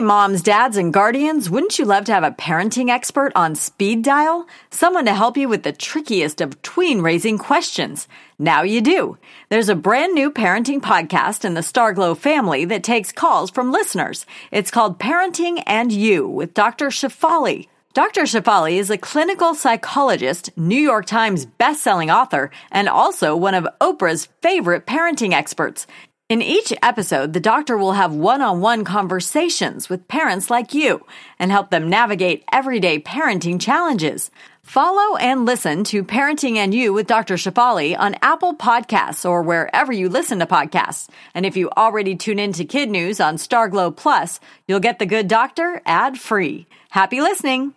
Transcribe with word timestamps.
Moms, 0.00 0.42
dads, 0.42 0.76
and 0.76 0.92
guardians, 0.92 1.50
wouldn't 1.50 1.78
you 1.78 1.84
love 1.84 2.04
to 2.06 2.12
have 2.12 2.24
a 2.24 2.30
parenting 2.30 2.88
expert 2.88 3.32
on 3.34 3.54
speed 3.54 4.02
dial? 4.02 4.46
Someone 4.70 5.04
to 5.04 5.14
help 5.14 5.36
you 5.36 5.48
with 5.48 5.62
the 5.62 5.72
trickiest 5.72 6.40
of 6.40 6.60
tween 6.62 7.02
raising 7.02 7.38
questions. 7.38 8.08
Now 8.38 8.62
you 8.62 8.80
do. 8.80 9.18
There's 9.50 9.68
a 9.68 9.74
brand 9.74 10.14
new 10.14 10.30
parenting 10.30 10.80
podcast 10.80 11.44
in 11.44 11.54
the 11.54 11.60
Starglow 11.60 12.16
family 12.16 12.64
that 12.64 12.82
takes 12.82 13.12
calls 13.12 13.50
from 13.50 13.72
listeners. 13.72 14.26
It's 14.50 14.70
called 14.70 14.98
Parenting 14.98 15.62
and 15.66 15.92
You 15.92 16.26
with 16.26 16.54
Dr. 16.54 16.86
Shefali. 16.88 17.68
Dr. 17.92 18.22
Shefali 18.22 18.78
is 18.78 18.88
a 18.88 18.96
clinical 18.96 19.52
psychologist, 19.52 20.56
New 20.56 20.80
York 20.80 21.06
Times 21.06 21.44
bestselling 21.44 22.14
author, 22.14 22.52
and 22.70 22.88
also 22.88 23.34
one 23.34 23.54
of 23.54 23.66
Oprah's 23.80 24.28
favorite 24.42 24.86
parenting 24.86 25.32
experts. 25.32 25.88
In 26.30 26.42
each 26.42 26.72
episode, 26.80 27.32
the 27.32 27.40
doctor 27.40 27.76
will 27.76 27.94
have 27.94 28.14
one 28.14 28.40
on 28.40 28.60
one 28.60 28.84
conversations 28.84 29.88
with 29.88 30.06
parents 30.06 30.48
like 30.48 30.72
you 30.72 31.04
and 31.40 31.50
help 31.50 31.70
them 31.70 31.90
navigate 31.90 32.44
everyday 32.52 33.00
parenting 33.00 33.60
challenges. 33.60 34.30
Follow 34.62 35.16
and 35.16 35.44
listen 35.44 35.82
to 35.82 36.04
Parenting 36.04 36.54
and 36.54 36.72
You 36.72 36.92
with 36.92 37.08
Dr. 37.08 37.34
Shefali 37.34 37.98
on 37.98 38.14
Apple 38.22 38.54
Podcasts 38.54 39.28
or 39.28 39.42
wherever 39.42 39.92
you 39.92 40.08
listen 40.08 40.38
to 40.38 40.46
podcasts. 40.46 41.08
And 41.34 41.44
if 41.44 41.56
you 41.56 41.68
already 41.76 42.14
tune 42.14 42.38
in 42.38 42.52
to 42.52 42.64
Kid 42.64 42.90
News 42.90 43.18
on 43.18 43.34
Starglow 43.34 43.96
Plus, 43.96 44.38
you'll 44.68 44.78
get 44.78 45.00
the 45.00 45.06
good 45.06 45.26
doctor 45.26 45.82
ad 45.84 46.16
free. 46.16 46.68
Happy 46.90 47.20
listening! 47.20 47.74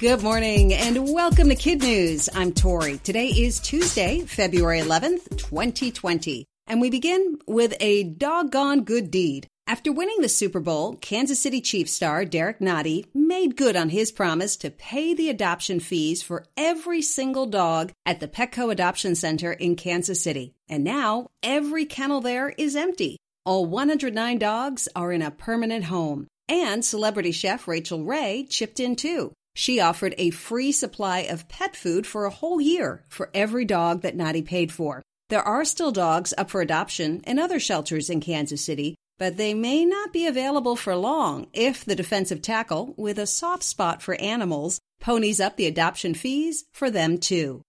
Good 0.00 0.22
morning 0.22 0.72
and 0.72 1.12
welcome 1.12 1.48
to 1.48 1.56
Kid 1.56 1.82
News. 1.82 2.28
I'm 2.32 2.52
Tori. 2.52 2.98
Today 2.98 3.26
is 3.30 3.58
Tuesday, 3.58 4.20
February 4.20 4.78
11th, 4.80 5.36
2020. 5.36 6.46
And 6.68 6.80
we 6.80 6.88
begin 6.88 7.38
with 7.48 7.74
a 7.80 8.04
doggone 8.04 8.84
good 8.84 9.10
deed. 9.10 9.48
After 9.66 9.90
winning 9.90 10.20
the 10.20 10.28
Super 10.28 10.60
Bowl, 10.60 10.94
Kansas 10.94 11.40
City 11.40 11.60
Chiefs 11.60 11.94
star 11.94 12.24
Derrick 12.24 12.60
Nnadi 12.60 13.06
made 13.12 13.56
good 13.56 13.74
on 13.74 13.88
his 13.88 14.12
promise 14.12 14.54
to 14.58 14.70
pay 14.70 15.14
the 15.14 15.30
adoption 15.30 15.80
fees 15.80 16.22
for 16.22 16.46
every 16.56 17.02
single 17.02 17.46
dog 17.46 17.90
at 18.06 18.20
the 18.20 18.28
Petco 18.28 18.70
Adoption 18.70 19.16
Center 19.16 19.52
in 19.52 19.74
Kansas 19.74 20.22
City. 20.22 20.54
And 20.68 20.84
now 20.84 21.26
every 21.42 21.86
kennel 21.86 22.20
there 22.20 22.50
is 22.50 22.76
empty. 22.76 23.16
All 23.44 23.66
109 23.66 24.38
dogs 24.38 24.86
are 24.94 25.10
in 25.10 25.22
a 25.22 25.32
permanent 25.32 25.86
home. 25.86 26.28
And 26.48 26.84
celebrity 26.84 27.32
chef 27.32 27.66
Rachael 27.66 28.04
Ray 28.04 28.46
chipped 28.48 28.78
in 28.78 28.94
too. 28.94 29.32
She 29.58 29.80
offered 29.80 30.14
a 30.18 30.30
free 30.30 30.70
supply 30.70 31.18
of 31.22 31.48
pet 31.48 31.74
food 31.74 32.06
for 32.06 32.26
a 32.26 32.30
whole 32.30 32.60
year 32.60 33.02
for 33.08 33.28
every 33.34 33.64
dog 33.64 34.02
that 34.02 34.16
Nnadi 34.16 34.44
paid 34.44 34.70
for. 34.70 35.02
There 35.30 35.42
are 35.42 35.64
still 35.64 35.90
dogs 35.90 36.32
up 36.38 36.48
for 36.48 36.60
adoption 36.60 37.22
in 37.26 37.40
other 37.40 37.58
shelters 37.58 38.08
in 38.08 38.20
Kansas 38.20 38.64
City, 38.64 38.94
but 39.18 39.36
they 39.36 39.54
may 39.54 39.84
not 39.84 40.12
be 40.12 40.28
available 40.28 40.76
for 40.76 40.94
long 40.94 41.48
if 41.52 41.84
the 41.84 41.96
defensive 41.96 42.40
tackle, 42.40 42.94
with 42.96 43.18
a 43.18 43.26
soft 43.26 43.64
spot 43.64 44.00
for 44.00 44.14
animals, 44.20 44.78
ponies 45.00 45.40
up 45.40 45.56
the 45.56 45.66
adoption 45.66 46.14
fees 46.14 46.64
for 46.70 46.88
them 46.88 47.18
too. 47.18 47.62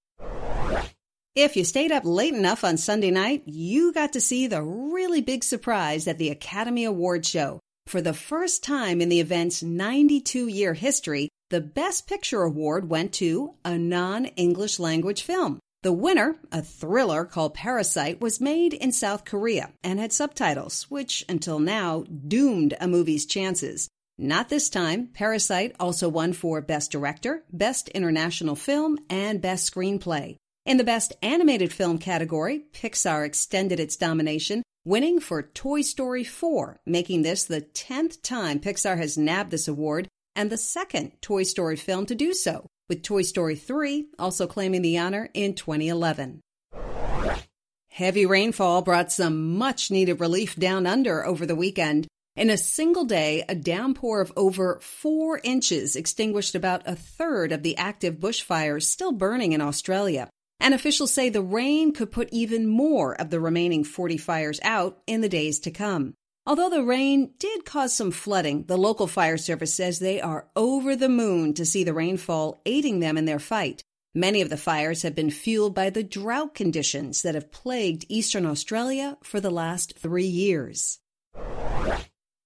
If 1.34 1.58
you 1.58 1.64
stayed 1.64 1.92
up 1.92 2.06
late 2.06 2.36
enough 2.36 2.64
on 2.64 2.78
Sunday 2.78 3.10
night, 3.10 3.42
you 3.48 3.94
got 3.94 4.14
to 4.14 4.22
see 4.22 4.46
the 4.46 4.62
really 4.62 5.22
big 5.22 5.44
surprise 5.44 6.08
at 6.08 6.20
the 6.20 6.30
Academy 6.30 6.84
Awards 6.84 7.28
show. 7.28 7.60
For 7.88 8.00
the 8.00 8.14
first 8.14 8.64
time 8.64 9.02
in 9.02 9.10
the 9.10 9.22
event's 9.22 9.64
92 9.64 10.48
year 10.50 10.76
history, 10.76 11.30
the 11.50 11.62
Best 11.62 12.08
Picture 12.08 12.44
award 12.44 12.90
went 12.90 13.12
to 13.14 13.56
a 13.66 13.78
non 13.78 14.26
English 14.26 14.78
language 14.78 15.24
film. 15.24 15.60
The 15.82 15.94
winner, 15.94 16.36
a 16.52 16.62
thriller 16.62 17.26
called 17.26 17.54
Parasite, 17.54 18.22
was 18.22 18.42
made 18.42 18.74
in 18.74 18.92
South 18.92 19.26
Korea 19.26 19.72
and 19.84 20.00
had 20.00 20.14
subtitles, 20.14 20.84
which 20.90 21.26
until 21.28 21.60
now 21.60 22.04
doomed 22.28 22.76
a 22.80 22.88
movie's 22.88 23.26
chances. 23.26 23.90
Not 24.18 24.50
this 24.50 24.70
time. 24.70 25.08
Parasite 25.14 25.76
also 25.80 26.10
won 26.10 26.34
for 26.34 26.62
Best 26.62 26.92
Director, 26.92 27.46
Best 27.52 27.88
International 27.90 28.56
Film, 28.56 29.00
and 29.10 29.42
Best 29.42 29.74
Screenplay. 29.74 30.36
In 30.66 30.78
the 30.78 30.84
Best 30.84 31.14
Animated 31.24 31.72
Film 31.72 31.98
category, 31.98 32.66
Pixar 32.74 33.26
extended 33.26 33.80
its 33.80 33.96
domination, 33.96 34.62
winning 34.86 35.20
for 35.20 35.42
Toy 35.42 35.82
Story 35.82 36.26
4, 36.26 36.82
making 36.86 37.22
this 37.22 37.46
the 37.46 37.62
10th 37.62 38.22
time 38.22 38.60
Pixar 38.60 38.98
has 38.98 39.18
nabbed 39.18 39.52
this 39.52 39.70
award 39.70 40.10
and 40.40 40.50
the 40.50 40.58
second 40.58 41.12
Toy 41.22 41.44
Story 41.44 41.76
film 41.76 42.06
to 42.06 42.16
do 42.16 42.34
so, 42.34 42.66
with 42.88 43.04
Toy 43.04 43.24
Story 43.24 43.58
3 43.58 44.06
also 44.18 44.48
claiming 44.48 44.82
the 44.82 44.98
honor 44.98 45.30
in 45.34 45.54
2011. 45.54 46.40
Heavy 47.90 48.26
rainfall 48.26 48.82
brought 48.82 49.12
some 49.12 49.58
much 49.58 49.92
needed 49.92 50.22
relief 50.22 50.56
down 50.56 50.88
under 50.88 51.26
over 51.26 51.46
the 51.46 51.58
weekend. 51.58 52.08
In 52.38 52.50
a 52.50 52.56
single 52.56 53.04
day, 53.04 53.44
a 53.50 53.54
downpour 53.54 54.22
of 54.22 54.32
over 54.38 54.80
four 54.80 55.42
inches 55.44 55.98
extinguished 55.98 56.56
about 56.56 56.88
a 56.88 56.96
third 56.96 57.52
of 57.52 57.62
the 57.62 57.76
active 57.76 58.16
bushfires 58.16 58.84
still 58.84 59.12
burning 59.12 59.52
in 59.52 59.60
Australia. 59.60 60.30
And 60.62 60.74
officials 60.74 61.12
say 61.12 61.28
the 61.28 61.42
rain 61.42 61.92
could 61.92 62.12
put 62.14 62.30
even 62.32 62.66
more 62.66 63.14
of 63.20 63.30
the 63.30 63.42
remaining 63.42 63.84
40 63.84 64.16
fires 64.16 64.62
out 64.64 65.02
in 65.06 65.20
the 65.20 65.28
days 65.28 65.60
to 65.62 65.72
come. 65.72 66.14
Although 66.46 66.70
the 66.70 66.84
rain 66.84 67.34
did 67.38 67.66
cause 67.66 67.94
some 67.94 68.12
flooding, 68.12 68.64
the 68.64 68.78
local 68.78 69.08
fire 69.08 69.38
service 69.38 69.74
says 69.74 70.00
they 70.00 70.20
are 70.20 70.48
over 70.56 70.96
the 70.96 71.10
moon 71.10 71.54
to 71.56 71.66
see 71.66 71.84
the 71.84 71.94
rainfall 71.94 72.62
aiding 72.66 73.00
them 73.00 73.18
in 73.18 73.26
their 73.26 73.40
fight. 73.40 73.84
Many 74.16 74.42
of 74.42 74.50
the 74.50 74.58
fires 74.58 75.04
have 75.04 75.14
been 75.14 75.30
fueled 75.30 75.76
by 75.76 75.92
the 75.92 76.04
drought 76.04 76.56
conditions 76.56 77.22
that 77.22 77.36
have 77.36 77.52
plagued 77.52 78.06
eastern 78.10 78.46
Australia 78.46 79.18
for 79.22 79.40
the 79.40 79.52
last 79.52 79.98
three 80.00 80.26
years. 80.26 81.00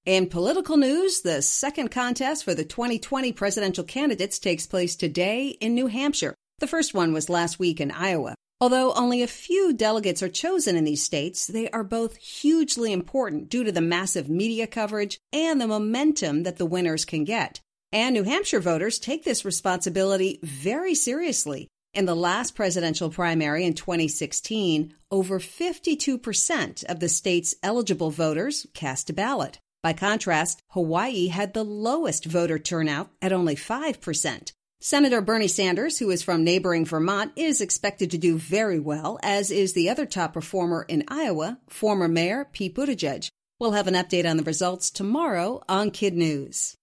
In 0.05 0.27
political 0.27 0.75
news, 0.75 1.21
the 1.21 1.41
second 1.41 1.89
contest 1.89 2.43
for 2.43 2.53
the 2.53 2.65
2020 2.65 3.31
presidential 3.31 3.85
candidates 3.85 4.37
takes 4.37 4.67
place 4.67 4.97
today 4.97 5.47
in 5.61 5.73
New 5.73 5.87
Hampshire. 5.87 6.35
The 6.59 6.67
first 6.67 6.93
one 6.93 7.13
was 7.13 7.29
last 7.29 7.57
week 7.57 7.79
in 7.79 7.91
Iowa. 7.91 8.35
Although 8.63 8.93
only 8.93 9.21
a 9.21 9.27
few 9.27 9.73
delegates 9.73 10.23
are 10.23 10.29
chosen 10.29 10.77
in 10.77 10.85
these 10.85 11.03
states, 11.03 11.47
they 11.47 11.69
are 11.71 11.83
both 11.83 12.15
hugely 12.15 12.93
important 12.93 13.49
due 13.49 13.65
to 13.65 13.73
the 13.73 13.81
massive 13.81 14.29
media 14.29 14.67
coverage 14.67 15.19
and 15.33 15.59
the 15.59 15.67
momentum 15.67 16.43
that 16.43 16.55
the 16.55 16.65
winners 16.65 17.03
can 17.03 17.25
get. 17.25 17.59
And 17.91 18.13
New 18.13 18.23
Hampshire 18.23 18.61
voters 18.61 18.99
take 18.99 19.25
this 19.25 19.43
responsibility 19.43 20.39
very 20.43 20.95
seriously. 20.95 21.67
In 21.93 22.05
the 22.05 22.15
last 22.15 22.55
presidential 22.55 23.09
primary 23.09 23.65
in 23.65 23.73
2016, 23.73 24.93
over 25.11 25.41
52% 25.41 26.85
of 26.85 27.01
the 27.01 27.09
state's 27.09 27.55
eligible 27.63 28.11
voters 28.11 28.65
cast 28.73 29.09
a 29.09 29.13
ballot. 29.13 29.59
By 29.81 29.91
contrast, 29.91 30.61
Hawaii 30.69 31.27
had 31.27 31.53
the 31.53 31.65
lowest 31.65 32.23
voter 32.23 32.59
turnout 32.59 33.09
at 33.21 33.33
only 33.33 33.57
5%. 33.57 34.53
Senator 34.85 35.21
Bernie 35.21 35.47
Sanders, 35.47 35.97
who 35.97 36.11
is 36.11 36.23
from 36.23 36.43
neighboring 36.43 36.83
Vermont, 36.83 37.31
is 37.37 37.61
expected 37.61 38.11
to 38.11 38.17
do 38.17 38.37
very 38.37 38.79
well, 38.79 39.17
as 39.23 39.49
is 39.49 39.71
the 39.71 39.89
other 39.89 40.05
top 40.05 40.33
performer 40.33 40.83
in 40.89 41.05
Iowa, 41.07 41.57
former 41.69 42.09
Mayor 42.09 42.49
Pete 42.51 42.75
Buttigieg. 42.75 43.29
We'll 43.61 43.71
have 43.71 43.87
an 43.87 43.93
update 43.93 44.29
on 44.29 44.35
the 44.35 44.43
results 44.43 44.91
tomorrow 44.91 45.63
on 45.69 45.91
Kid 45.91 46.15
News. 46.15 46.75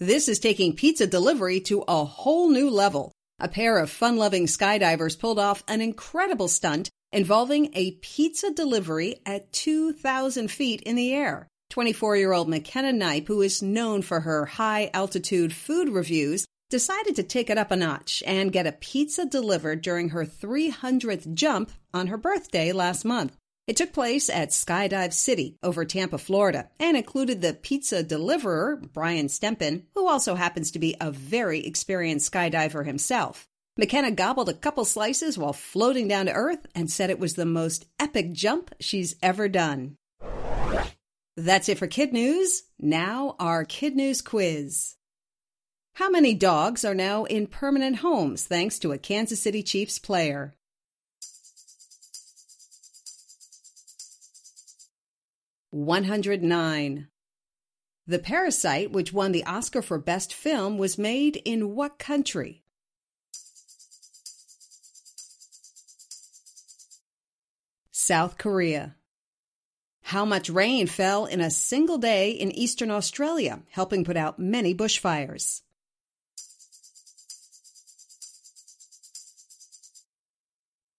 This 0.00 0.26
is 0.26 0.38
taking 0.38 0.74
pizza 0.74 1.06
delivery 1.06 1.60
to 1.60 1.84
a 1.86 2.02
whole 2.06 2.48
new 2.48 2.70
level. 2.70 3.12
A 3.38 3.46
pair 3.46 3.76
of 3.76 3.90
fun 3.90 4.16
loving 4.16 4.46
skydivers 4.46 5.20
pulled 5.20 5.38
off 5.38 5.62
an 5.68 5.82
incredible 5.82 6.48
stunt 6.48 6.88
involving 7.12 7.72
a 7.74 7.90
pizza 8.00 8.50
delivery 8.50 9.20
at 9.26 9.52
2,000 9.52 10.50
feet 10.50 10.80
in 10.80 10.96
the 10.96 11.12
air. 11.12 11.46
24 11.68 12.16
year 12.16 12.32
old 12.32 12.48
McKenna 12.48 12.92
Knipe, 12.92 13.28
who 13.28 13.42
is 13.42 13.60
known 13.60 14.00
for 14.00 14.20
her 14.20 14.46
high 14.46 14.90
altitude 14.94 15.52
food 15.52 15.90
reviews, 15.90 16.46
decided 16.70 17.16
to 17.16 17.22
take 17.22 17.50
it 17.50 17.58
up 17.58 17.70
a 17.70 17.76
notch 17.76 18.22
and 18.26 18.52
get 18.52 18.66
a 18.66 18.72
pizza 18.72 19.26
delivered 19.26 19.82
during 19.82 20.10
her 20.10 20.24
300th 20.24 21.34
jump 21.34 21.72
on 21.92 22.08
her 22.08 22.16
birthday 22.16 22.72
last 22.72 23.04
month. 23.04 23.36
It 23.66 23.76
took 23.76 23.92
place 23.92 24.28
at 24.28 24.50
Skydive 24.50 25.14
City 25.14 25.56
over 25.62 25.84
Tampa, 25.86 26.18
Florida, 26.18 26.68
and 26.78 26.96
included 26.96 27.40
the 27.40 27.54
pizza 27.54 28.02
deliverer, 28.02 28.76
Brian 28.76 29.28
Stempin, 29.28 29.84
who 29.94 30.06
also 30.06 30.34
happens 30.34 30.72
to 30.72 30.78
be 30.78 30.96
a 31.00 31.10
very 31.10 31.64
experienced 31.64 32.30
skydiver 32.30 32.84
himself. 32.84 33.48
McKenna 33.78 34.10
gobbled 34.10 34.50
a 34.50 34.54
couple 34.54 34.84
slices 34.84 35.38
while 35.38 35.54
floating 35.54 36.08
down 36.08 36.26
to 36.26 36.32
earth 36.32 36.66
and 36.74 36.90
said 36.90 37.10
it 37.10 37.18
was 37.18 37.34
the 37.34 37.46
most 37.46 37.86
epic 37.98 38.32
jump 38.32 38.74
she's 38.80 39.16
ever 39.22 39.48
done. 39.48 39.96
That's 41.36 41.68
it 41.68 41.78
for 41.78 41.86
Kid 41.86 42.12
News. 42.12 42.62
Now, 42.78 43.34
our 43.40 43.64
Kid 43.64 43.96
News 43.96 44.22
quiz. 44.22 44.94
How 45.94 46.10
many 46.10 46.34
dogs 46.34 46.84
are 46.84 46.94
now 46.94 47.22
in 47.22 47.46
permanent 47.46 47.98
homes 47.98 48.42
thanks 48.42 48.80
to 48.80 48.90
a 48.90 48.98
Kansas 48.98 49.40
City 49.40 49.62
Chiefs 49.62 50.00
player? 50.00 50.54
One 55.70 56.02
hundred 56.02 56.42
nine. 56.42 57.06
The 58.08 58.18
Parasite, 58.18 58.90
which 58.90 59.12
won 59.12 59.30
the 59.30 59.44
Oscar 59.44 59.82
for 59.82 59.98
Best 59.98 60.34
Film, 60.34 60.78
was 60.78 60.98
made 60.98 61.40
in 61.44 61.76
what 61.76 62.00
country? 62.00 62.64
South 67.92 68.36
Korea. 68.36 68.96
How 70.02 70.24
much 70.24 70.50
rain 70.50 70.88
fell 70.88 71.24
in 71.24 71.40
a 71.40 71.50
single 71.50 71.98
day 71.98 72.32
in 72.32 72.50
eastern 72.50 72.90
Australia, 72.90 73.62
helping 73.70 74.04
put 74.04 74.16
out 74.16 74.40
many 74.40 74.74
bushfires. 74.74 75.62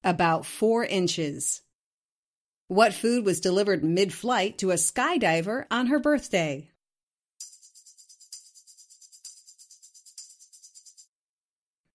About 0.06 0.46
four 0.46 0.86
inches. 0.86 1.64
What 2.68 2.94
food 2.94 3.26
was 3.26 3.42
delivered 3.42 3.84
mid 3.84 4.14
flight 4.14 4.60
to 4.60 4.70
a 4.70 4.76
skydiver 4.76 5.66
on 5.72 5.88
her 5.88 5.98
birthday? 5.98 6.70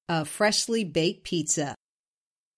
A 0.09 0.25
freshly 0.25 0.83
baked 0.83 1.23
pizza. 1.23 1.77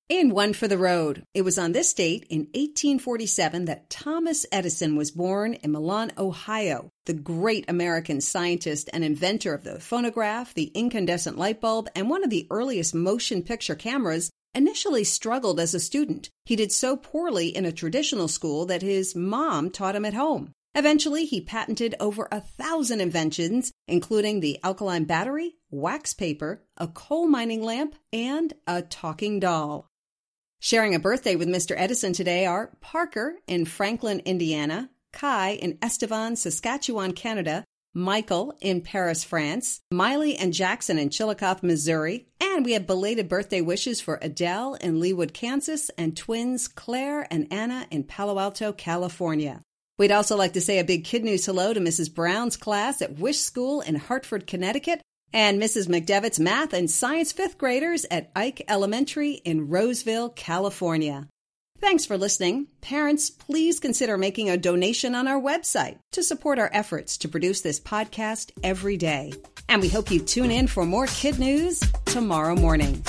And 0.08 0.32
one 0.32 0.54
for 0.54 0.69
the 0.69 0.78
road. 0.78 1.22
It 1.34 1.43
was 1.43 1.58
on 1.58 1.72
this 1.72 1.93
date 1.93 2.26
in 2.31 2.40
1847 2.55 3.66
that 3.66 3.90
Thomas 3.90 4.46
Edison 4.50 4.96
was 4.96 5.10
born 5.10 5.52
in 5.55 5.72
Milan, 5.72 6.12
Ohio. 6.16 6.88
The 7.05 7.12
great 7.12 7.66
American 7.69 8.22
scientist 8.22 8.88
and 8.94 9.05
inventor 9.05 9.52
of 9.52 9.64
the 9.64 9.78
phonograph, 9.81 10.55
the 10.55 10.72
incandescent 10.75 11.37
light 11.37 11.60
bulb, 11.60 11.90
and 11.94 12.08
one 12.08 12.25
of 12.25 12.31
the 12.31 12.46
earliest 12.50 12.94
motion 12.94 13.43
picture 13.43 13.75
cameras 13.75 14.31
initially 14.54 15.04
struggled 15.04 15.58
as 15.58 15.75
a 15.75 15.81
student. 15.81 16.31
He 16.44 16.56
did 16.56 16.72
so 16.72 16.96
poorly 16.96 17.49
in 17.49 17.64
a 17.64 17.72
traditional 17.72 18.28
school 18.28 18.66
that 18.66 18.82
his 18.82 19.14
mom 19.14 19.70
taught 19.70 19.96
him 19.96 20.04
at 20.04 20.14
home. 20.14 20.52
Eventually, 20.75 21.26
he 21.26 21.40
patented 21.40 21.94
over 22.00 22.28
a 22.31 22.40
thousand 22.40 23.00
inventions, 23.00 23.72
including 23.87 24.40
the 24.40 24.58
alkaline 24.62 25.04
battery, 25.04 25.56
wax 25.70 26.14
paper, 26.14 26.64
a 26.78 26.88
coal 26.88 27.26
mining 27.26 27.62
lamp, 27.62 27.94
and 28.12 28.54
a 28.66 28.81
talking 28.81 29.38
doll. 29.38 29.87
Sharing 30.60 30.94
a 30.94 31.00
birthday 31.00 31.37
with 31.37 31.48
Mr. 31.48 31.75
Edison 31.76 32.12
today 32.12 32.46
are 32.46 32.72
Parker 32.81 33.34
in 33.46 33.64
Franklin, 33.64 34.20
Indiana, 34.20 34.90
Kai 35.12 35.50
in 35.50 35.76
Estevan, 35.82 36.37
Saskatchewan, 36.37 37.12
Canada, 37.12 37.64
Michael 37.94 38.55
in 38.60 38.81
Paris, 38.81 39.25
France, 39.25 39.81
Miley 39.90 40.37
and 40.37 40.55
Jackson 40.55 40.98
in 40.98 41.10
Chillicothe, 41.10 41.62
Missouri, 41.62 42.28
and 42.56 42.64
we 42.64 42.72
have 42.72 42.87
belated 42.87 43.28
birthday 43.28 43.60
wishes 43.60 44.00
for 44.00 44.19
Adele 44.20 44.75
in 44.75 45.00
Leawood, 45.00 45.32
Kansas, 45.32 45.90
and 45.96 46.16
twins 46.16 46.69
Claire 46.69 47.26
and 47.31 47.50
Anna 47.50 47.87
in 47.90 48.04
Palo 48.04 48.38
Alto, 48.38 48.72
California. 48.72 49.62
We'd 49.99 50.12
also 50.12 50.37
like 50.37 50.52
to 50.54 50.60
say 50.60 50.78
a 50.78 50.84
big 50.84 51.04
kid 51.04 51.25
news 51.25 51.46
hello 51.46 51.72
to 51.72 51.81
Mrs. 51.81 52.12
Brown's 52.12 52.56
class 52.56 53.00
at 53.00 53.19
Wish 53.19 53.38
School 53.38 53.81
in 53.81 53.94
Hartford, 53.94 54.46
Connecticut, 54.46 55.00
and 55.32 55.60
Mrs. 55.60 55.88
McDevitt's 55.88 56.38
math 56.38 56.72
and 56.72 56.90
science 56.90 57.32
fifth 57.32 57.56
graders 57.56 58.04
at 58.10 58.31
Ike 58.37 58.64
Elementary 58.69 59.32
in 59.32 59.69
Roseville, 59.69 60.28
California. 60.31 61.28
Thanks 61.82 62.06
for 62.06 62.17
listening. 62.17 62.69
Parents, 62.81 63.29
please 63.29 63.81
consider 63.81 64.17
making 64.17 64.49
a 64.49 64.56
donation 64.56 65.17
on 65.17 65.26
our 65.26 65.40
website 65.40 65.99
to 66.12 66.23
support 66.23 66.61
our 66.61 66.70
efforts 66.73 67.17
to 67.19 67.29
produce 67.29 67.61
this 67.61 67.81
podcast 67.81 68.52
every 68.62 68.96
day. 68.96 69.32
And 69.69 69.82
we 69.82 69.88
hope 69.88 70.08
you 70.08 70.20
tune 70.20 70.52
in 70.52 70.69
for 70.69 70.87
more 70.87 71.06
kid 71.08 71.40
news 71.40 71.82
tomorrow 72.05 72.55
morning. 72.55 73.02